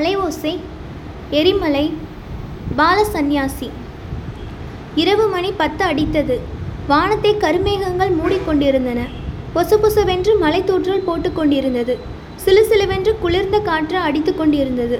[0.00, 0.52] அலைவோசை
[1.38, 1.82] எரிமலை
[2.78, 3.66] பாலசந்நியாசி.
[5.00, 6.36] இரவு மணி பத்து அடித்தது.
[6.86, 9.00] வானத்தை கருமேகங்கள் மூடிக்கொண்டிருந்தன
[9.54, 11.94] பொசுபொசுவென்று மலைத்தூற்றல் போட்டுக்கொண்டிருந்தது கொண்டிருந்தது.
[12.44, 14.98] சிலுசிலுவென்று குளிர்ந்த காற்று அடித்து கொண்டிருந்தது.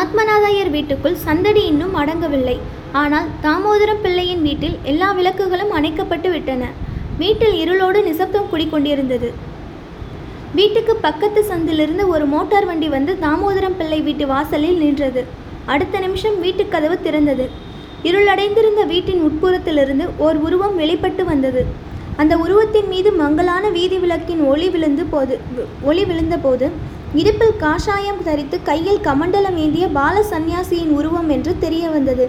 [0.00, 2.58] ஆத்மநாதையர் வீட்டுக்குள் சந்தடி இன்னும் அடங்கவில்லை.
[2.92, 6.64] ஆனால் தாமோதரம் பிள்ளையின் வீட்டில் எல்லா விளக்குகளும் அணைக்கப்பட்டு விட்டன.
[7.18, 9.30] வீட்டில் இருளோடு நிசப்தம் குடிக்கொண்டிருந்தது.
[10.54, 15.24] வீட்டுக்கு பக்கத்து சந்திலிருந்து ஒரு மோட்டார் வண்டி வந்து தாமோதரம் பிள்ளை வீட்டு வாசலில் நின்றது.
[15.64, 17.46] அடுத்த நிமிஷம் வீட்டுக் கதவு திறந்தது.
[18.02, 21.64] இருளடைந்திருந்த வீட்டின் உட்புறத்திலிருந்து ஓர் உருவம் வெளிப்பட்டு வந்தது.
[22.16, 25.38] அந்த உருவத்தின் மீது மங்கலான வீதி விளக்கின் ஒளி விழுந்து போது
[25.82, 26.70] ஒளி விழுந்தபோது
[27.14, 32.28] இடுப்பில் காஷாயம் தரித்து கையில் கமண்டலம் ஏந்திய பால சந்நியாசியின் உருவம் என்று தெரிய வந்தது.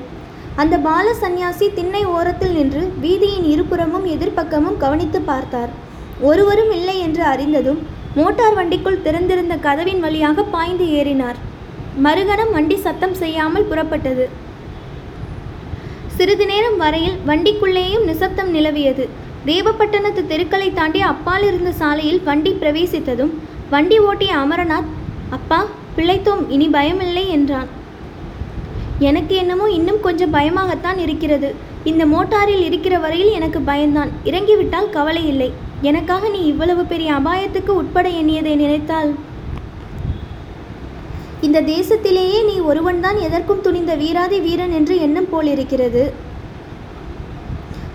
[0.56, 5.70] அந்த பால சந்நியாசி திண்ணை ஓரத்தில் நின்று வீதியின் இருபுறமும் எதிர்ப்பக்கமும் கவனித்து பார்த்தார்.
[6.22, 11.38] ஒருவரும் இல்லை என்று அறிந்ததும் மோட்டார் வண்டிக்குள் திறந்திருந்த கதவின் வழியாக பாய்ந்து ஏறினார்.
[12.06, 14.26] மறுகணம் வண்டி சத்தம் செய்யாமல் புறப்பட்டது.
[16.18, 19.06] சிறிது நேரம் வரையில் வண்டிக்குள்ளேயும் நிசப்தம் நிலவியது.
[19.50, 23.34] தேவப்பட்டணத்து தெருக்களை தாண்டி அப்பால் இருந்த சாலையில் வண்டி பிரவேசித்ததும்
[23.74, 24.90] வண்டி ஓட்டிய அமரநாத்
[25.38, 25.60] அப்பா
[25.98, 27.70] பிழைத்தோம் இனி பயமில்லை என்றான்.
[29.10, 31.50] எனக்கு என்னமோ இன்னும் கொஞ்சம் பயமாகத்தான் இருக்கிறது.
[31.92, 34.12] இந்த மோட்டாரில் இருக்கிற வரையில் எனக்கு பயம்தான்.
[34.30, 35.50] இறங்கிவிட்டால் கவலை இல்லை.
[35.82, 39.16] எனக்காக நீ இவ்வளவு பெரிய அபாயத்துக்கு உட்பட எண்ணியதை நினைத்தால்?
[41.42, 46.14] இந்த தேசத்திலேயே நீ ஒருவன்தான் எதற்கும் துணிந்த வீராதி வீரன் என்று எண்ணம் போலிருக்கிறது.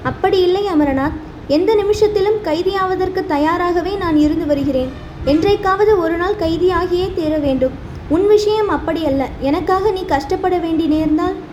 [0.02, 4.88] அப்படி இல்லை அமரநாத் எந்த நிமிஷத்திலும் கைதியாவதற்கு தயாராகவே நான் இருந்து வருகிறேன்.
[5.24, 7.72] என்றைக்காவது ஒரு நாள் கைதியாகியே தீர வேண்டும்.
[8.08, 11.50] உன் விஷயம் அப்படியல்ல எனக்காக நீ கஷ்டப்பட வேண்டி நேர்ந்தால்?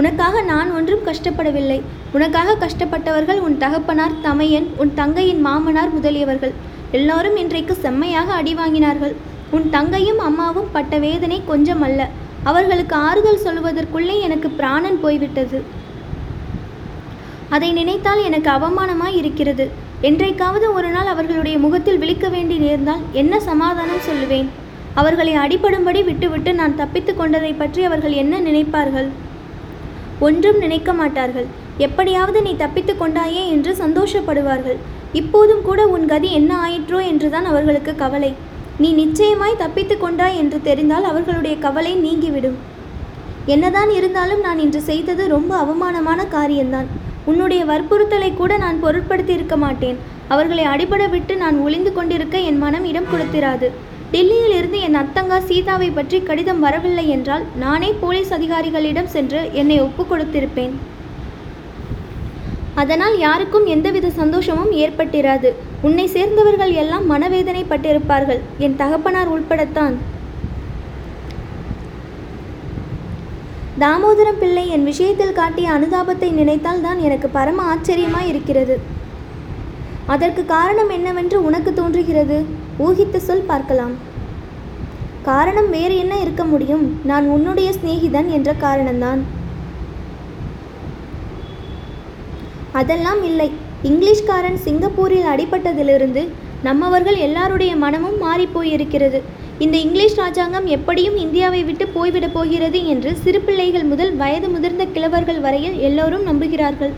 [0.00, 1.76] உனக்காக நான் ஒன்றும் கஷ்டப்படவில்லை.
[2.16, 6.54] உனக்காக கஷ்டப்பட்டவர்கள் உன் தகப்பனார் தமையன் உன் தங்கையின் மாமனார் முதலியவர்கள்.
[6.98, 9.14] எல்லாரும் இன்றைக்கு செம்மையாக அடி வாங்கினார்கள்.
[9.56, 12.08] உன் தங்கையும் அம்மாவும் பட்ட வேதனை கொஞ்சம் அல்ல
[12.50, 15.58] அவர்களுக்கு ஆறுதல் சொல்வதற்குள்ளே எனக்கு பிராணன் போய்விட்டது.
[17.56, 19.66] அதை நினைத்தால் எனக்கு அவமானமாய் இருக்கிறது.
[20.08, 24.48] என்றைக்காவது ஒரு நாள் அவர்களுடைய முகத்தில் விழிக்க வேண்டி நேர்ந்தால் என்ன சமாதானம் சொல்லுவேன்?
[25.00, 29.08] அவர்களை அடிபடும்படி விட்டுவிட்டு நான் தப்பித்து கொண்டதை பற்றி அவர்கள் என்ன நினைப்பார்கள்?
[30.20, 31.46] ஒன்றும் நினைக்க மாட்டார்கள்.
[31.86, 34.78] எப்படியாவது நீ தப்பித்து கொண்டாயே என்று சந்தோஷப்படுவார்கள்.
[35.12, 38.30] இப்போதும் கூட உன் கதி என்ன ஆயிற்றோ என்றுதான் அவர்களுக்கு கவலை.
[38.82, 42.56] நீ நிச்சயமாய் தப்பித்து கொண்டாய் என்று தெரிந்தால் அவர்களுடைய கவலை நீங்கிவிடும்.
[43.54, 46.88] என்னதான் இருந்தாலும் நான் இன்று செய்தது ரொம்ப அவமானமான காரியம்தான்.
[47.30, 49.98] உன்னுடைய வற்புறுத்தலை கூட நான் பொருட்படுத்தி இருக்க மாட்டேன்.
[50.28, 53.68] அவர்களை அடிபட விட்டு நான் ஒளிந்து கொண்டிருக்க என் மனம் இடம் கொடுத்திராது.
[54.12, 60.02] டெல்லியில் இருந்து என் அத்தங்கா சீதாவை பற்றி கடிதம் வரவில்லை என்றால் நானே போலீஸ் அதிகாரிகளிடம் சென்று என்னை ஒப்பு
[60.10, 60.74] கொடுத்திருப்பேன்.
[62.82, 65.50] அதனால் யாருக்கும் எந்தவித சந்தோஷமும் ஏற்பட்டிராது.
[65.86, 68.40] உன்னை சேர்ந்தவர்கள் எல்லாம் மனவேதனைப்பட்டிருப்பார்கள்.
[68.64, 69.96] என் தகப்பனார் உள்படத்தான்.
[73.82, 78.76] தாமோதரம் பிள்ளை என் விஷயத்தில் காட்டிய அனுதாபத்தை நினைத்தால் தான் எனக்கு பரம ஆச்சரியமாய் இருக்கிறது.
[80.14, 82.38] அதற்கு காரணம் என்னவென்று உனக்கு தோன்றுகிறது?
[82.78, 83.94] ஊகித்து சொல் பார்க்கலாம்.
[85.22, 87.00] காரணம் வேறு என்ன இருக்க முடியும்?
[87.04, 89.22] நான் உன்னுடைய சிநேகிதன் என்ற காரணம்தான்.
[92.72, 93.50] அதெல்லாம் இல்லை.
[93.82, 96.28] இங்கிலீஷ்காரன் சிங்கப்பூரில் அடிபட்டதிலிருந்து
[96.62, 99.20] நம்மவர்கள் எல்லாருடைய மனமும் மாறிப்போயிருக்கிறது
[99.58, 105.40] இந்த இங்கிலீஷ் ராஜாங்கம் எப்படியும் இந்தியாவை விட்டு போய்விடப் போகிறது என்று சிறு பிள்ளைகள் முதல் வயது முதிர்ந்த கிழவர்கள்
[105.40, 106.92] வரையில் எல்லோரும் நம்புகிறார்கள்.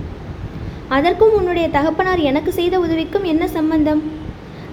[0.88, 4.17] அதற்கும் உன்னுடைய தகப்பனார் எனக்கு செய்த உதவிக்கும் என்ன சம்பந்தம்?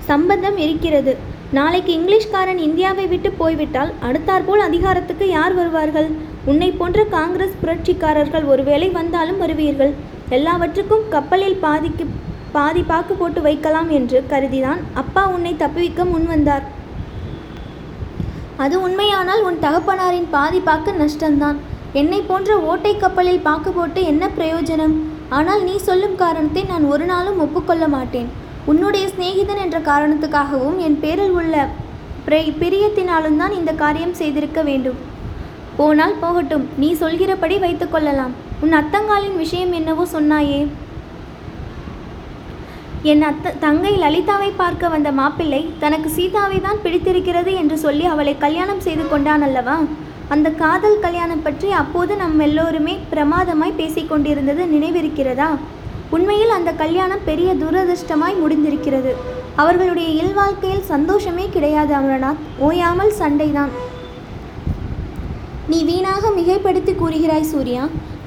[0.10, 1.14] சம்பந்தம் இருக்கிறது.
[1.58, 6.10] நாளைக்கு இங்கிலீஷ்காரன் இந்தியாவை விட்டு போய்விட்டால் அடுத்தாற்போல் அதிகாரத்துக்கு யார் வருவார்கள்?
[6.52, 9.94] உன்னை போன்ற காங்கிரஸ் புரட்சிக்காரர்கள் ஒருவேளை வந்தாலும் வருவீர்கள்.
[10.38, 12.06] எல்லாவற்றுக்கும் கப்பலில் பாதிக்கு
[12.56, 16.66] பாதி பாக்கு போட்டு வைக்கலாம் என்று கருதிதான் அப்பா உன்னை தப்புவிக்க முன்வந்தார்
[18.64, 21.58] அது உண்மையானால் உன் தகப்பனாரின் பாதி பாக்கு நஷ்டம்தான்
[22.02, 24.96] என்னை போன்ற ஓட்டை கப்பலில் பாக்கு போட்டு என்ன பிரயோஜனம்?
[25.38, 28.30] ஆனால் நீ சொல்லும் காரணத்தை நான் ஒரு நாளும் ஒப்புக்கொள்ள மாட்டேன்.
[28.72, 31.56] உன்னுடைய சிநேகிதன் என்ற காரணத்துக்காகவும் என் பேரில் உள்ள
[32.26, 35.00] பிரை பிரியத்தினாலும் தான் இந்த காரியம் செய்திருக்க வேண்டும்.
[35.80, 38.34] போனால் போகட்டும் நீ சொல்கிறபடி வைத்துக்கொள்ளலாம்
[38.64, 40.60] உன் அத்தங்காலின் விஷயம் என்னவோ சொன்னாயே?
[43.12, 48.84] என் அத்த தங்கை லலிதாவை பார்க்க வந்த மாப்பிள்ளை தனக்கு சீதாவை தான் பிடித்திருக்கிறது என்று சொல்லி அவளை கல்யாணம்
[48.88, 49.78] செய்து கொண்டான் அல்லவா?
[50.36, 55.50] அந்த காதல் கல்யாணம் பற்றி அப்போது நம் எல்லோருமே பிரமாதமாய் பேசிக்கொண்டிருந்தது நினைவிருக்கிறதா?
[56.16, 59.12] உண்மையில் அந்த கல்யாணம் பெரிய துரதிர்ஷ்டமாய் முடிந்திருக்கிறது.
[59.62, 63.72] அவர்களுடைய இல்வாழ்க்கையில் சந்தோஷமே கிடையாது அமரநாத் ஓயாமல் சண்டைதான்.
[65.72, 67.84] நீ வீணாக மிகைப்படுத்தி கூறுகிறாய் சூர்யா.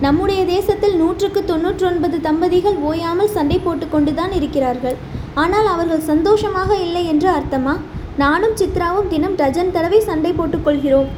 [0.07, 4.97] நம்முடைய தேசத்தில் நூற்றுக்கு தொன்னூற்றொன்பது தம்பதிகள் ஓயாமல் சண்டை போட்டுக்கொண்டுதான் இருக்கிறார்கள்.
[5.43, 7.75] ஆனால் அவர்கள் சந்தோஷமாக இல்லை என்று அர்த்தமா?
[8.23, 11.09] நானும் சித்ராவும் தினம் டஜன் தடவை சண்டை போட்டுக்கொள்கிறோம்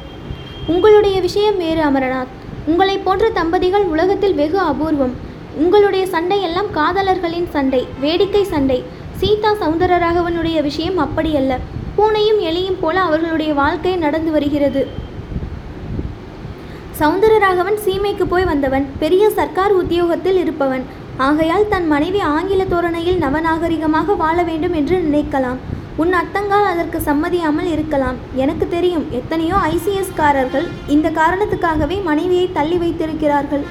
[0.73, 2.33] உங்களுடைய விஷயம் வேறு அமரநாத்
[2.69, 5.13] உங்களைப் போன்ற தம்பதிகள் உலகத்தில் வெகு அபூர்வம்.
[5.57, 8.83] உங்களுடைய சண்டை எல்லாம் காதலர்களின் சண்டை வேடிக்கை சண்டை.
[9.21, 11.57] சீதா சௌந்தரராகவனுடைய விஷயம் அப்படியல்ல.
[11.97, 14.87] பூனையும் எலியும் போல அவர்களுடைய வாழ்க்கை நடந்து வருகிறது.
[16.99, 20.83] சௌந்தரராகவன் சீமைக்கு போய் வந்தவன் பெரிய சர்க்கார் உத்தியோகத்தில் இருப்பவன்.
[21.17, 25.59] ஆகையால் தன் மனைவி ஆங்கில தோரணையில் நவநாகரிகமாக வாழ வேண்டும் என்று நினைக்கலாம்.
[26.01, 28.17] உன் அத்தங்கால் அதற்கு சம்மதியாமல் இருக்கலாம்.
[28.43, 33.65] எனக்கு தெரியும் எத்தனையோ ஐசிஎஸ்காரர்கள் இந்த காரணத்துக்காகவே மனைவியை தள்ளி வைத்திருக்கிறார்கள்.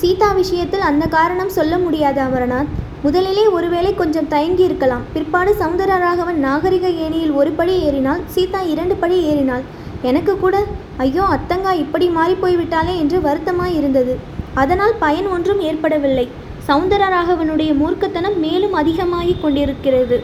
[0.00, 2.72] சீதா விஷயத்தில் அந்த காரணம் சொல்ல முடியாது அமரநாத்.
[3.04, 5.04] முதலிலே ஒருவேளை கொஞ்சம் தயங்கி இருக்கலாம்.
[5.14, 9.64] பிற்பாடு சௌந்தரராகவன் நாகரிக ஏணியில் ஒரு படி ஏறினாள் சீதா இரண்டு படி ஏறினாள்.
[10.10, 10.56] எனக்கு கூட
[11.04, 14.14] ஐயோ அத்தங்கா இப்படி மாறிப்போய்விட்டாளே என்று வருத்தமாய் இருந்தது
[14.62, 16.26] அதனால் பயன் ஒன்றும் ஏற்படவில்லை.
[16.68, 20.18] சௌந்தரராகவனுடைய மூர்க்கத்தனம் மேலும் அதிகமாகிக் கொண்டிருக்கிறது.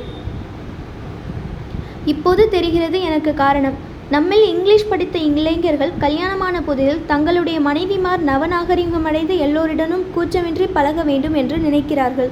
[2.12, 3.76] இப்போது தெரிகிறது எனக்கு காரணம்.
[4.12, 12.30] நம்மில் இங்கிலீஷ் படித்த இளைஞர்கள் கல்யாணமான புதிதில் தங்களுடைய மனைவிமார் நவநாகரிகமடைந்து எல்லோரிடமும் கூச்சமின்றி பழக வேண்டும் என்று நினைக்கிறார்கள்.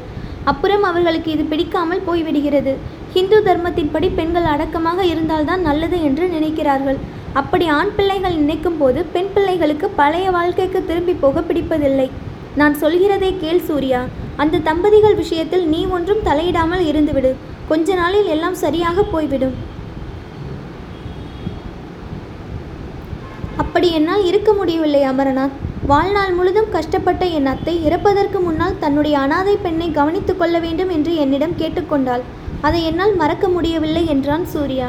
[0.50, 2.72] அப்புறம் அவர்களுக்கு இது பிடிக்காமல் போய்விடுகிறது.
[3.14, 7.00] ஹிந்து தர்மத்தின்படி பெண்கள் அடக்கமாக இருந்தால்தான் நல்லது என்று நினைக்கிறார்கள்.
[7.40, 12.08] அப்படி ஆண் பிள்ளைகள் நினைக்கும் போது பெண் பிள்ளைகளுக்கு பழைய வாழ்க்கைக்கு திரும்பி போக பிடிப்பதில்லை.
[12.60, 14.00] நான் சொல்கிறதை கேள் சூர்யா.
[14.44, 17.32] அந்த தம்பதிகள் விஷயத்தில் நீ ஒன்றும் தலையிடாமல் இருந்துவிடு.
[17.72, 19.58] கொஞ்ச நாளில் எல்லாம் சரியாக போய்விடும்.
[23.80, 25.54] அப்படி என்னால் இருக்க முடியவில்லை அமரநாத்
[25.90, 31.54] வாழ்நாள் முழுதும் கஷ்டப்பட்ட என் அத்தை இறப்பதற்கு முன்னால் தன்னுடைய அனாதை பெண்ணை கவனித்துக் கொள்ள வேண்டும் என்று என்னிடம்
[31.60, 32.24] கேட்டுக்கொண்டாள்.
[32.60, 34.88] அதை என்னால் மறக்க முடியவில்லை என்றான் சூர்யா.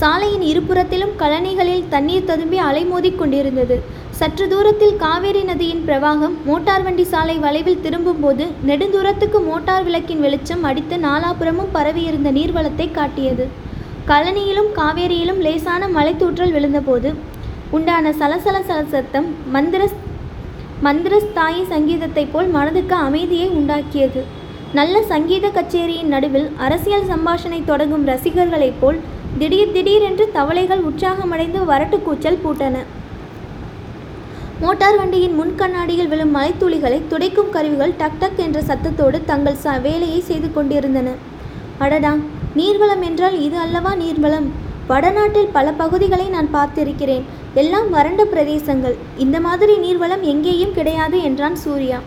[0.00, 3.78] சாலையின் இருபுறத்திலும் கழனிகளில் தண்ணீர் ததும்பி அலைமோதி கொண்டிருந்தது.
[4.20, 10.98] சற்று தூரத்தில் காவேரி நதியின் பிரவாகம் மோட்டார் வண்டி சாலை வளைவில் திரும்பும்போது நெடுந்தூரத்துக்கு மோட்டார் விளக்கின் வெளிச்சம் அடித்து
[11.08, 13.46] நாலாபுறமும் பரவியிருந்த நீர்வளத்தை காட்டியது.
[14.12, 17.10] கழனியிலும் காவேரியிலும் லேசான மலைத்தூற்றல் விழுந்தபோது
[17.70, 19.82] உண்டான சலசல சல சத்தம் மந்திர
[20.86, 24.20] மந்திரஸ்தாயி சங்கீதத்தைப் போல் மனதுக்கு அமைதியை உண்டாக்கியது.
[24.72, 28.98] நல்ல சங்கீத கச்சேரியின் நடுவில் அரசியல் சம்பாஷணை தொடங்கும் ரசிகர்களைப் போல்
[29.38, 32.76] திடீர் திடீரென்று தவளைகள் உற்சாகமடைந்து வரட்டு கூச்சல் பூட்டன.
[34.60, 40.20] மோட்டார் வண்டியின் முன் கண்ணாடியில் விழும் மலைத்துளிகளை துடைக்கும் கருவிகள் டக் டக் என்ற சத்தத்தோடு தங்கள் ச வேலையை
[40.20, 41.10] செய்து கொண்டிருந்தன.
[41.78, 42.16] அடடா!
[42.56, 44.48] நீர்வளம் என்றால் இது அல்லவா நீர்வளம்?
[44.86, 47.24] வடநாட்டில் பல பகுதிகளை நான் பார்த்திருக்கிறேன்.
[47.54, 48.94] எல்லாம் வறண்ட பிரதேசங்கள்.
[49.18, 52.00] இந்த மாதிரி நீர்வளம் எங்கேயும் கிடையாது என்றான் சூர்யா.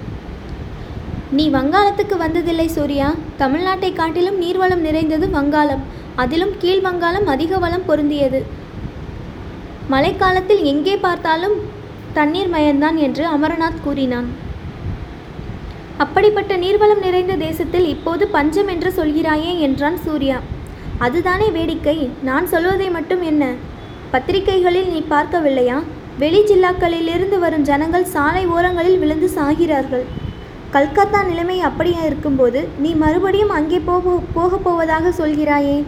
[1.31, 3.13] நீ வங்காளத்துக்கு வந்ததில்லை சூர்யா.
[3.39, 5.83] தமிழ்நாட்டை காட்டிலும் நீர்வளம் நிறைந்தது வங்காளம்.
[6.15, 8.41] அதிலும் கீழ் வங்காளம் அதிக வளம் பொருந்தியது.
[9.91, 11.55] மழைக்காலத்தில் எங்கே பார்த்தாலும்
[12.13, 14.29] தண்ணீர் மயந்தான் என்று அமரநாத் கூறினான்.
[15.97, 20.39] அப்படிப்பட்ட நீர்வளம் நிறைந்த தேசத்தில் இப்போது பஞ்சம் என்று சொல்கிறாயே என்றான் சூர்யா.
[20.97, 22.09] அதுதானே வேடிக்கை.
[22.23, 23.53] நான் சொல்வதை மட்டும் என்ன?
[24.13, 25.77] பத்திரிகைகளில் நீ பார்க்கவில்லையா?
[26.21, 30.03] வெளி ஜில்லாக்களிலிருந்து வரும் ஜனங்கள் சாலை ஓரங்களில் விழுந்து சாகிறார்கள்.
[30.75, 35.83] கல்கத்தா நிலைமை அப்படியே இருக்கும்போது நீ மறுபடியும் அங்கே போக போகப் போவதாக சொல்கிறாயே.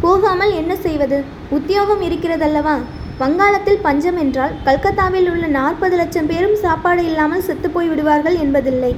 [0.00, 1.18] போகாமல் என்ன செய்வது?
[1.50, 2.76] உத்தியோகம் இருக்கிறதல்லவா?
[3.18, 8.92] வங்காளத்தில் பஞ்சம் என்றால் கல்கத்தாவில் உள்ள நாற்பது லட்சம் பேரும் சாப்பாடு இல்லாமல் செத்துப்போய் விடுவார்கள் என்பதில்லை.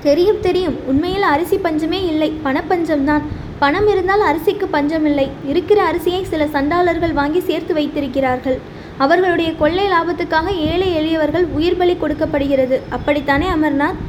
[0.00, 0.76] தெரியும் தெரியும்.
[0.86, 2.32] உண்மையில் அரிசி பஞ்சமே இல்லை.
[2.44, 3.24] பணப்பஞ்சம்தான்.
[3.58, 5.26] பணம் இருந்தால் அரிசிக்கு பஞ்சமில்லை.
[5.44, 8.58] இருக்கிற அரிசியை சில சண்டாளர்கள் வாங்கி சேர்த்து வைத்திருக்கிறார்கள்.
[9.04, 12.82] அவர்களுடைய கொள்ளை லாபத்துக்காக ஏழை எளியவர்கள் உயிர் பலி கொடுக்கப்படுகிறது.
[12.90, 14.00] அப்படித்தானே அமர்நாத்?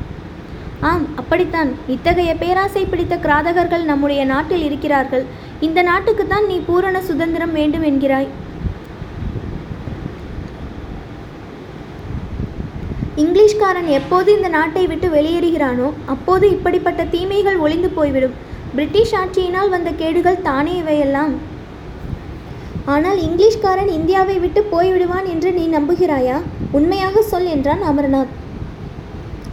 [0.79, 1.69] ஆம் அப்படித்தான்.
[1.87, 5.23] இத்தகைய பேராசை பிடித்த கிராதகர்கள் நம்முடைய நாட்டில் இருக்கிறார்கள்.
[5.67, 8.27] இந்த நாட்டுக்குத்தான் நீ பூரண சுதந்திரம் வேண்டும் என்கிறாய்.
[13.23, 18.35] இங்கிலீஷ்காரன் எப்போது இந்த நாட்டை விட்டு வெளியேறுகிறானோ அப்போது இப்படிப்பட்ட தீமைகள் ஒளிந்து போய்விடும்.
[18.75, 21.33] பிரிட்டிஷ் ஆட்சியினால் வந்த கேடுகள் தானே இவையெல்லாம்?
[22.93, 26.37] ஆனால் இங்கிலீஷ்காரன் இந்தியாவை விட்டு போய்விடுவான் என்று நீ நம்புகிறாயா?
[26.71, 28.33] உண்மையாக சொல் என்றான் அமர்நாத்.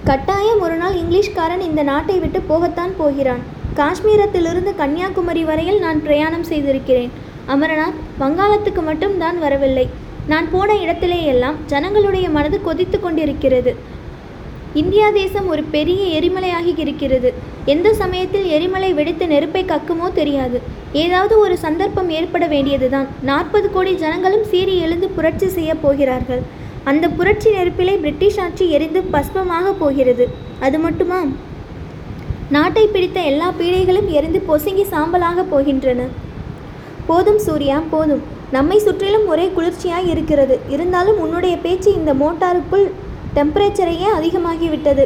[0.05, 3.43] கட்டாயம் ஒரு நாள் இங்கிலீஷ்காரன் இந்த நாட்டை விட்டு போகத்தான் போகிறான்.
[3.75, 7.13] காஷ்மீரத்திலிருந்து கன்னியாகுமரி வரையில் நான் பிரயாணம் செய்திருக்கிறேன்.
[7.49, 9.87] அமரநாத் வங்காளத்துக்கு மட்டும் தான் வரவில்லை.
[10.27, 13.73] நான் போன இடத்திலேயெல்லாம் ஜனங்களுடைய மனது கொதித்து கொண்டிருக்கிறது.
[14.81, 17.31] இந்தியா தேசம் ஒரு பெரிய எரிமலையாகி இருக்கிறது.
[17.65, 20.59] எந்த சமயத்தில் எரிமலை வெடித்து நெருப்பை கக்குமோ தெரியாது.
[20.93, 23.09] ஏதாவது ஒரு சந்தர்ப்பம் ஏற்பட வேண்டியதுதான்.
[23.31, 26.43] நாற்பது கோடி ஜனங்களும் சீறி எழுந்து புரட்சி செய்ய போகிறார்கள்.
[26.85, 30.27] அந்த புரட்சி நெருப்பிலே பிரிட்டிஷ் ஆட்சி எரிந்து பஸ்பமாக போகிறது.
[30.61, 31.21] அது மட்டுமா
[32.57, 36.01] நாட்டை பிடித்த எல்லா பீடைகளும் எரிந்து பொசுங்கி சாம்பலாக போகின்றன.
[37.07, 38.23] போதும் சூர்யா போதும்.
[38.57, 40.59] நம்மை சுற்றிலும் ஒரே குளிர்ச்சியாய் இருக்கிறது.
[40.69, 42.87] இருந்தாலும் உன்னுடைய பேச்சு இந்த மோட்டாருக்குள்
[43.37, 45.05] டெம்பரேச்சரையே அதிகமாகிவிட்டது.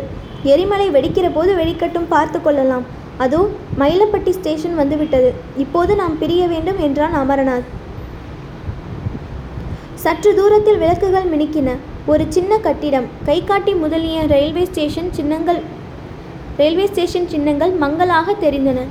[0.52, 2.84] எரிமலை வெடிக்கிற போது வெடிக்கட்டும் பார்த்து கொள்ளலாம்.
[3.24, 3.40] அதோ
[3.80, 5.28] மயிலப்பட்டி ஸ்டேஷன் வந்துவிட்டது.
[5.64, 7.70] இப்போது நாம் பிரிய வேண்டும் என்றான் அமரநாத்
[10.04, 11.70] சற்று தூரத்தில் விளக்குகள் மினுக்கின.
[12.12, 13.06] ஒரு சின்ன கட்டிடம்.
[13.28, 15.60] கைகாட்டி முதலிய ரயில்வே ஸ்டேஷன் சின்னங்கள்
[16.60, 18.82] ரயில்வே ஸ்டேஷன் சின்னங்கள் மங்களாக தெரிந்தன.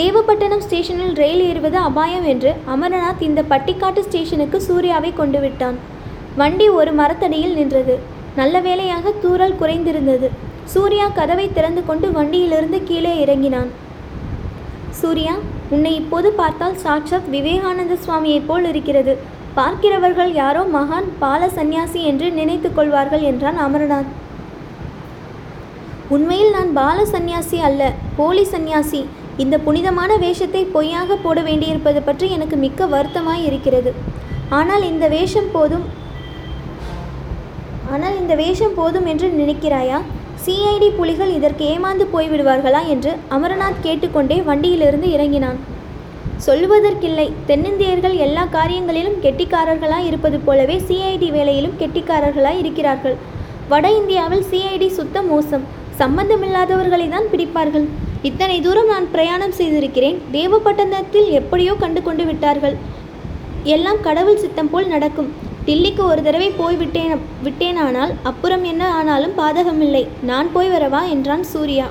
[0.00, 5.78] தேவப்பட்டணம் ஸ்டேஷனில் ரயில் ஏறுவது அபாயம் என்று அமரநாத் இந்த பட்டிக்காட்டு ஸ்டேஷனுக்கு சூர்யாவை கொண்டு விட்டான்.
[6.40, 7.96] வண்டி ஒரு மரத்தடியில் நின்றது.
[8.36, 10.28] நல்ல வேளையாக தூறல் குறைந்திருந்தது.
[10.74, 13.70] சூர்யா கதவை திறந்து கொண்டு வண்டியிலிருந்து கீழே இறங்கினான்.
[15.00, 15.34] சூர்யா
[15.70, 19.14] உன்னை இப்போது பார்த்தால் சாட்சாத் விவேகானந்த சுவாமியைப் போல் இருக்கிறது.
[19.54, 24.10] பார்க்கிறவர்கள் யாரோ மகான் பால சந்நியாசி என்று நினைத்து கொள்வார்கள் என்றான் அமரநாத்
[26.16, 29.00] உண்மையில் நான் பால சந்நியாசி அல்ல போலி சந்நியாசி.
[29.42, 33.90] இந்த புனிதமான வேஷத்தை பொய்யாக போட வேண்டியிருப்பது பற்றி எனக்கு மிக்க வருத்தமாய் இருக்கிறது.
[34.50, 35.84] ஆனால் இந்த வேஷம் போதும்.
[37.94, 39.98] ஆனால் இந்த வேஷம் போதும் என்று நினைக்கிறாயா?
[40.44, 45.58] சிஐடி புலிகள் இதற்கு ஏமாந்து போய்விடுவார்களா என்று அமரநாத் கேட்டுக்கொண்டே வண்டியிலிருந்து இறங்கினான்.
[46.46, 53.16] சொல்வதற்கில்லை தென்னிந்தியர்கள் எல்லா காரியங்களிலும் கெட்டிக்காரர்களாய் இருப்பது போலவே சிஐடி வேலையிலும் கெட்டிக்காரர்களாய் இருக்கிறார்கள்.
[53.72, 55.64] வட இந்தியாவில் சிஐடி சுத்த மோசம்.
[56.02, 57.88] சம்பந்தமில்லாதவர்களை தான் பிடிப்பார்கள்.
[58.28, 60.16] இத்தனை தூரம் நான் பிரயாணம் செய்திருக்கிறேன்.
[60.36, 62.76] தேவப்பட்டணத்தில் எப்படியோ கண்டு கொண்டு விட்டார்கள்.
[63.76, 65.30] எல்லாம் கடவுள் சித்தம் போல் நடக்கும்.
[65.68, 67.10] டில்லிக்கு ஒரு தடவை போய் விட்டேன்
[67.46, 70.06] விட்டேனானால் அப்புறம் என்ன ஆனாலும் பாதகமில்லை.
[70.28, 71.00] நான் போய் வரவா?
[71.14, 71.86] என்றான் சூர்யா.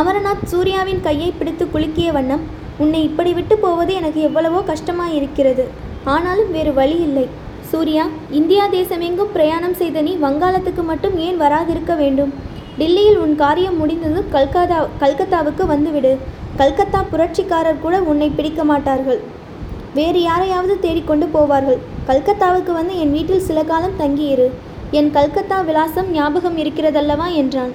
[0.00, 2.44] அமரநாத் சூர்யாவின் கையை பிடித்து குலுக்கிய வண்ணம்
[2.78, 5.64] உன்னை இப்படி விட்டு போவது எனக்கு எவ்வளவோ கஷ்டமாயிருக்கிறது.
[6.04, 7.26] ஆனாலும் வேறு வழி இல்லை.
[7.72, 12.32] சூர்யா இந்தியா தேசமெங்கும் பிரயாணம் செய்த நீ வங்காளத்துக்கு மட்டும் ஏன் வராதிருக்க வேண்டும்?
[12.78, 16.14] டில்லியில் உன் காரியம் முடிந்ததும் கல்கத்தா கல்கத்தாவுக்கு வந்துவிடு.
[16.56, 19.20] கல்கத்தா புரட்சிக்காரர் கூட உன்னை பிடிக்க மாட்டார்கள்.
[19.94, 21.78] வேறு யாரையாவது தேடிக்கொண்டு போவார்கள்.
[22.06, 24.50] கல்கத்தாவுக்கு வந்து என் வீட்டில் சில காலம் தங்கியிரு.
[24.90, 27.34] என் கல்கத்தா விலாசம் ஞாபகம் இருக்கிறதல்லவா?
[27.34, 27.70] என்றான்.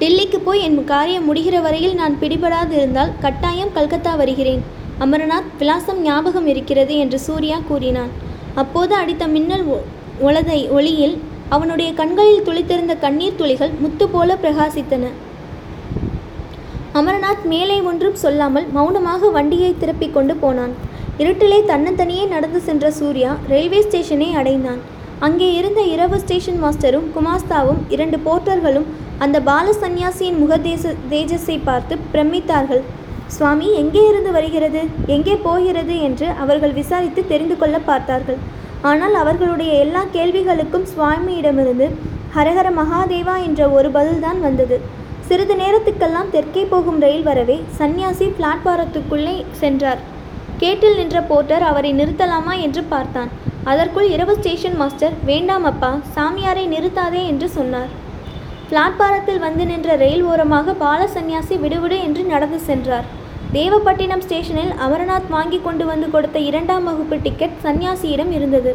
[0.00, 4.62] டெல்லிக்கு போய் என் காரியம் முடிகிற வரையில் நான் பிடிபடாது இருந்தால் கட்டாயம் கல்கத்தா வருகிறேன்.
[4.98, 8.08] அமரநாத் விலாசம் ஞாபகம் இருக்கிறது என்று சூர்யா கூறினான்.
[8.54, 9.80] அப்போது அடித்த மின்னல் ஒ-
[10.20, 15.06] ஒளதை ஒளியில் அவனுடைய கண்களில் துளித்திருந்த கண்ணீர் துளிகள் முத்து போல பிரகாசித்தன.
[16.98, 20.72] அமரநாத் மேலே ஒன்றும் சொல்லாமல் மௌனமாக வண்டியை திருப்பிக் கொண்டு போனான்.
[21.22, 24.80] இருட்டிலே தன்னந்தனியே நடந்து சென்ற சூர்யா ரயில்வே ஸ்டேஷனை அடைந்தான்.
[25.26, 28.86] அங்கே இருந்த இரவு ஸ்டேஷன் மாஸ்டரும் குமாஸ்தாவும் இரண்டு போர்ட்டர்களும்
[29.24, 32.82] அந்த பால சந்நியாசியின் முகதேச தேஜஸை பார்த்து பிரமித்தார்கள்.
[33.36, 34.82] சுவாமி எங்கே இருந்து வருகிறது?
[35.16, 35.94] எங்கே போகிறது?
[36.08, 38.40] என்று அவர்கள் விசாரித்து தெரிந்து கொள்ள பார்த்தார்கள்.
[38.90, 41.88] ஆனால் அவர்களுடைய எல்லா கேள்விகளுக்கும் சுவாமியிடமிருந்து
[42.34, 44.76] ஹரஹர மகாதேவா என்ற ஒரு பதில்தான் வந்தது.
[45.32, 50.00] சிறிது நேரத்துக்கெல்லாம் தெற்கே போகும் ரயில் வரவே சந்நியாசி பிளாட்பாரத்துக்குள்ளே சென்றார்.
[50.62, 53.30] கேட்டில் நின்ற போர்ட்டர் அவரை நிறுத்தலாமா என்று பார்த்தான்.
[53.70, 57.90] அதற்குள் இரவு ஸ்டேஷன் மாஸ்டர் வேண்டாம் அப்பா சாமியாரை நிறுத்தாதே என்று சொன்னார்.
[58.70, 63.08] பிளாட்பாரத்தில் வந்து நின்ற ரயில் ஓரமாக பால சந்நியாசி விடுவிடு என்று நடந்து சென்றார்.
[63.58, 68.74] தேவப்பட்டினம் ஸ்டேஷனில் அமரநாத் வாங்கி கொண்டு வந்து கொடுத்த இரண்டாம் வகுப்பு டிக்கெட் சந்நியாசியிடம் இருந்தது.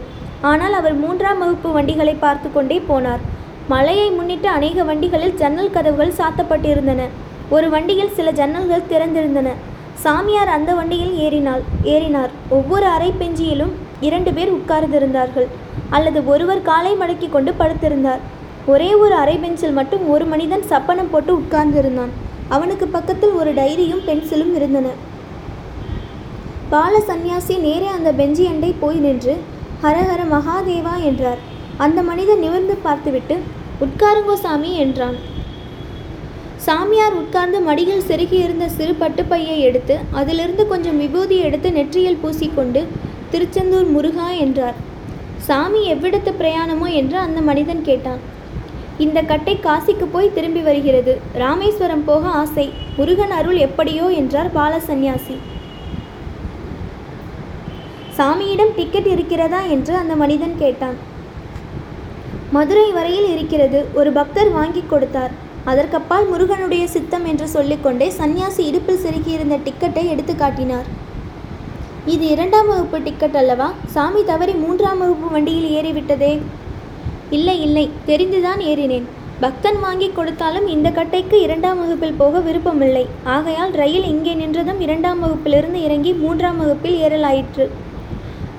[0.54, 3.24] ஆனால் அவர் மூன்றாம் வகுப்பு வண்டிகளை பார்த்து கொண்டே போனார்.
[3.72, 7.02] மழையை முன்னிட்டு அநேக வண்டிகளில் ஜன்னல் கதவுகள் சாத்தப்பட்டிருந்தன.
[7.50, 9.50] ஒரு வண்டியில் சில ஜன்னல்கள் திறந்திருந்தன.
[10.04, 11.64] சாமியார் அந்த வண்டியில் ஏறினாள்.
[11.84, 12.32] ஏறினார்.
[12.50, 15.48] ஒவ்வொரு அறை பெஞ்சியிலும் இரண்டு பேர் உட்கார்ந்திருந்தார்கள்.
[15.90, 18.24] அல்லது ஒருவர் காலை மடக்கி கொண்டு படுத்திருந்தார்.
[18.66, 22.14] ஒரே ஒரு அரை பெஞ்சில் மட்டும் ஒரு மனிதன் சப்பனம் போட்டு உட்கார்ந்திருந்தான்.
[22.48, 24.88] அவனுக்கு பக்கத்தில் ஒரு டைரியும் பென்சிலும் இருந்தன.
[26.70, 29.36] பால சந்நியாசி நேரே அந்த பெஞ்சி அண்டை போய் நின்று
[29.84, 31.56] ஹரஹர மகாதேவா என்றார்.
[31.78, 33.36] அந்த மனிதன் நிமிர்ந்து பார்த்துவிட்டு
[33.86, 35.18] உட்காருங்கோ சாமி என்றான்.
[36.66, 42.82] சாமியார் உட்கார்ந்து மடியில் செருகியிருந்த சிறு பட்டுப்பையை எடுத்து அதிலிருந்து கொஞ்சம் விபூதி எடுத்து நெற்றியில் பூசிக்கொண்டு
[43.32, 44.78] திருச்செந்தூர் முருகா என்றார்.
[45.48, 48.22] சாமி எவ்விடத்து பிரயாணமோ என்று அந்த மனிதன் கேட்டான்.
[49.06, 51.14] இந்த கட்டை காசிக்கு போய் திரும்பி வருகிறது.
[51.44, 52.66] ராமேஸ்வரம் போக ஆசை.
[52.98, 55.38] முருகன் அருள் எப்படியோ என்றார் பால சந்நியாசி
[58.18, 60.98] சாமியிடம் டிக்கெட் இருக்கிறதா என்று அந்த மனிதன் கேட்டான்.
[62.56, 65.34] மதுரை வரையில் இருக்கிறது ஒரு பக்தர் வாங்கி கொடுத்தார்.
[65.72, 70.88] அதற்கப்பால் முருகனுடைய சித்தம் என்று சொல்லிக்கொண்டே சந்நியாசி இடுப்பில் செருகியிருந்த டிக்கெட்டை எடுத்து காட்டினார்.
[72.14, 73.68] இது இரண்டாம் வகுப்பு டிக்கெட் அல்லவா?
[73.96, 76.34] சாமி தவறி மூன்றாம் வகுப்பு வண்டியில் ஏறிவிட்டதே?
[77.38, 79.08] இல்லை இல்லை தெரிந்துதான் ஏறினேன்.
[79.42, 83.04] பக்தன் வாங்கி கொடுத்தாலும் இந்த கட்டைக்கு இரண்டாம் வகுப்பில் போக விருப்பமில்லை.
[83.36, 87.68] ஆகையால் ரயில் இங்கே நின்றதும் இரண்டாம் வகுப்பிலிருந்து இறங்கி மூன்றாம் வகுப்பில் ஏறலாயிற்று.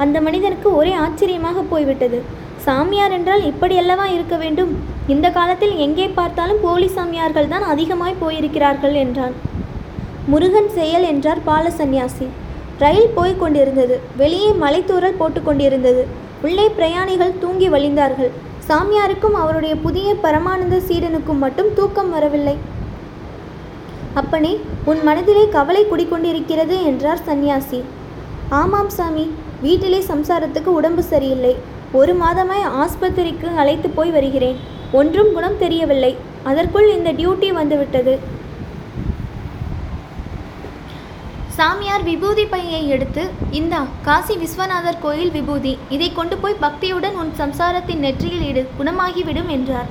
[0.05, 2.21] அந்த மனிதனுக்கு ஒரே ஆச்சரியமாக போய்விட்டது.
[2.67, 4.73] சாமியார் என்றால் இப்படியல்லவா இருக்க வேண்டும்?
[5.15, 9.35] இந்த காலத்தில் எங்கே பார்த்தாலும் போலி சாமியார்கள் தான் அதிகமாய் போயிருக்கிறார்கள் என்றான்.
[10.33, 12.27] முருகன் செயல் என்றார் பால சந்நியாசி
[12.83, 13.95] ரயில் போய் கொண்டிருந்தது.
[14.23, 16.03] வெளியே மலைத்தூறல் போட்டு கொண்டிருந்தது.
[16.47, 18.33] உள்ளே பிரயாணிகள் தூங்கி வழிந்தார்கள்.
[18.69, 22.57] சாமியாருக்கும் அவருடைய புதிய பரமானந்த சீடனுக்கும் மட்டும் தூக்கம் வரவில்லை.
[24.21, 24.53] அப்பனே
[24.91, 27.81] உன் மனதிலே கவலை குடிக்கொண்டிருக்கிறது என்றார் சந்நியாசி.
[28.61, 29.27] ஆமாம் சாமி
[29.65, 31.55] வீட்டிலே சம்சாரத்துக்கு உடம்பு சரியில்லை.
[31.93, 34.59] ஒரு மாதமாய் ஆஸ்பத்திரிக்கு அழைத்து போய் வருகிறேன்.
[34.93, 36.17] ஒன்றும் குணம் தெரியவில்லை.
[36.45, 38.19] அதற்குள் இந்த டியூட்டி வந்துவிட்டது.
[41.57, 45.79] சாமியார் விபூதி பையை எடுத்து இந்தா காசி விஸ்வநாதர் கோயில் விபூதி.
[45.89, 48.69] இதை கொண்டு போய் பக்தியுடன் உன் சம்சாரத்தின் நெற்றியில் இடு.
[48.79, 49.87] குணமாகிவிடும் என்றார்.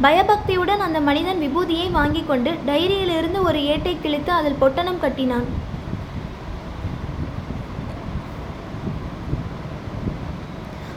[0.00, 5.72] பயபக்தியுடன் அந்த மனிதன் விபூதியை வாங்கி கொண்டு டைரியிலிருந்து ஒரு ஏட்டை கிழித்து அதில் பொட்டணம் கட்டினான்.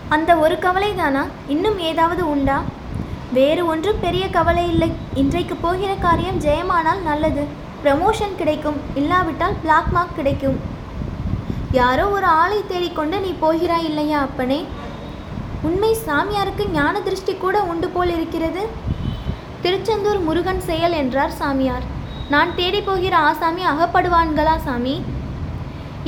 [0.09, 1.23] அந்த ஒரு கவலைதானா?
[1.47, 2.61] இன்னும் ஏதாவது உண்டா?
[3.33, 4.91] வேறு ஒன்றும் பெரிய கவலை இல்லை.
[5.13, 7.43] இன்றைக்கு போகிற காரியம் ஜெயமானால் நல்லது.
[7.83, 8.77] ப்ரமோஷன் கிடைக்கும்.
[8.95, 10.57] இல்லாவிட்டால் பிளாக் மார்க் கிடைக்கும்.
[11.71, 14.65] யாரோ ஒரு ஆளை தேடிக்கொண்டு நீ போகிறாய் இல்லையா அப்பனே?
[15.61, 18.67] உண்மை சாமியாருக்கு ஞான திருஷ்டி கூட உண்டு போல் இருக்கிறது.
[19.61, 21.85] திருச்செந்தூர் முருகன் செயல் என்றார் சாமியார்.
[22.29, 25.01] நான் தேடி போகிற ஆசாமி அகப்படுவான்களா சாமி?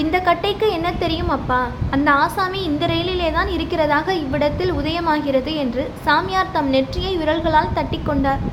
[0.01, 1.59] இந்த கட்டைக்கு என்ன தெரியும் அப்பா?
[1.95, 8.43] அந்த ஆசாமி இந்த ரயிலிலே தான் இருக்கிறதாக இவ்விடத்தில் உதயமாகிறது என்று சாமியார் தம் நெற்றியை விரல்களால் தட்டிக்கொண்டார்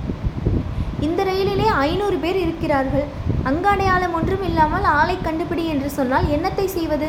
[1.07, 3.07] இந்த ரயிலிலே ஐநூறு பேர் இருக்கிறார்கள்.
[3.51, 7.09] அங்காடையாளம் ஒன்றும் இல்லாமல் ஆளை கண்டுபிடி என்று சொன்னால் என்னத்தை செய்வது?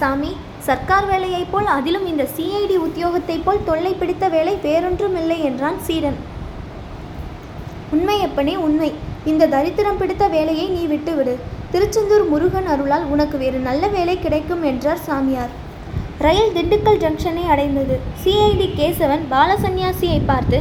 [0.00, 0.30] சாமி
[0.68, 6.18] சர்க்கார் வேலையைப் போல் அதிலும் இந்த சிஐடி உத்தியோகத்தைப் போல் தொல்லை பிடித்த வேலை வேறொன்றும் இல்லை என்றான் சீடன்.
[7.96, 8.92] உண்மை அப்பனே உண்மை.
[9.32, 11.36] இந்த தரித்திரம் பிடித்த வேலையை நீ விட்டுவிடு.
[11.74, 15.52] திருச்செந்தூர் முருகன் அருளால் உனக்கு வேறு நல்ல வேலை கிடைக்கும் என்றார் சாமியார்.
[16.24, 17.96] ரயில் திண்டுக்கல் ஜங்ஷனை அடைந்தது.
[18.22, 20.58] சிஐடி கேசவன் பாலசன்யாசியை பார்த்து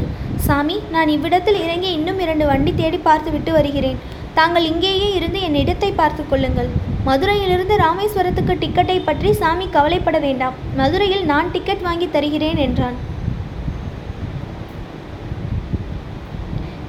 [0.47, 3.99] சாமி நான் இவ்விடத்தில் இறங்கி இன்னும் இரண்டு வண்டி தேடி பார்த்து விட்டு வருகிறேன்.
[4.39, 6.71] தாங்கள் இங்கேயே இருந்து என் இடத்தை பார்த்து கொள்ளுங்கள்.
[7.09, 10.57] மதுரையிலிருந்து ராமேஸ்வரத்துக்கு டிக்கெட்டை பற்றி சாமி கவலைப்பட வேண்டாம்.
[10.81, 12.97] மதுரையில் நான் டிக்கெட் வாங்கி தருகிறேன் என்றான்.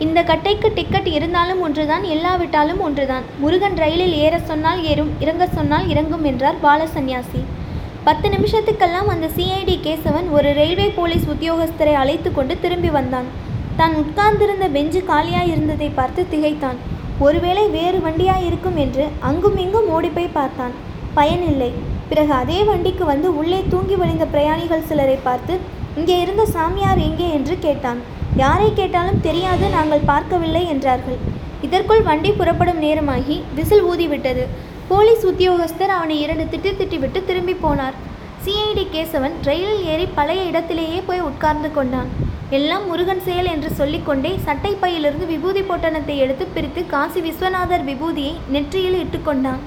[0.05, 3.27] இந்த கட்டைக்கு டிக்கெட் இருந்தாலும் ஒன்றுதான் இல்லாவிட்டாலும் ஒன்றுதான்.
[3.43, 7.43] முருகன் ரயிலில் ஏற சொன்னால் ஏறும் இறங்க சொன்னால் இறங்கும் என்றார் பாலசன்யாசி
[8.07, 13.29] பத்து நிமிஷத்துக்கெல்லாம் அந்த சிஐடி கேசவன் ஒரு ரயில்வே போலீஸ் உத்தியோகஸ்தரை அழைத்து கொண்டு திரும்பி வந்தான்.
[13.79, 16.79] தான் உட்கார்ந்திருந்த பெஞ்சு காலியாக இருந்ததை பார்த்து திகைத்தான்.
[17.27, 20.75] ஒருவேளை வேறு வண்டியாக இருக்கும் என்று அங்கும் இங்கும் ஓடிப்போய் பார்த்தான்.
[21.19, 21.71] பயனில்லை
[22.11, 25.55] பிறகு அதே வண்டிக்கு வந்து உள்ளே தூங்கி வழிந்த பிரயாணிகள் சிலரை பார்த்து
[26.01, 27.27] இங்கே இருந்த சாமியார் எங்கே?
[27.39, 28.01] என்று கேட்டான்.
[28.43, 31.19] யாரை கேட்டாலும் தெரியாது நாங்கள் பார்க்கவில்லை என்றார்கள்.
[31.67, 34.45] இதற்குள் வண்டி புறப்படும் நேரமாகி விசில் ஊதிவிட்டது.
[34.89, 37.99] போலீஸ் உத்தியோகஸ்தர் அவனை இரண்டு திட்டு திட்டிவிட்டு திரும்பி போனார்.
[38.45, 42.11] சிஐடி கேசவன் ரயிலில் ஏறி பழைய இடத்திலேயே போய் உட்கார்ந்து கொண்டான்.
[42.59, 49.01] எல்லாம் முருகன் செயல் என்று சொல்லிக்கொண்டே சட்டை பையிலிருந்து விபூதி பொட்டணத்தை எடுத்து பிரித்து காசி விஸ்வநாதர் விபூதியை நெற்றியில்
[49.05, 49.63] இட்டுக்கொண்டான்.